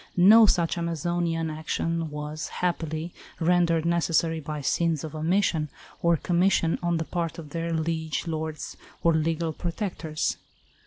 No 0.17 0.47
such 0.47 0.79
Amazonian 0.79 1.51
action 1.51 2.09
was, 2.09 2.47
happily, 2.47 3.13
rendered 3.39 3.85
necessary 3.85 4.39
by 4.39 4.61
sins 4.61 5.03
of 5.03 5.13
omission 5.13 5.69
or 6.01 6.17
commission 6.17 6.79
on 6.81 6.97
the 6.97 7.05
part 7.05 7.37
of 7.37 7.51
their 7.51 7.71
liege 7.71 8.25
lords 8.25 8.75
or 9.03 9.13
legal 9.13 9.53
protectors. 9.53 10.37